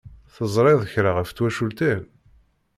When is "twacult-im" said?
1.31-2.01